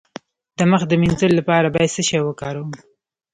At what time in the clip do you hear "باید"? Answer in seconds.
1.75-1.93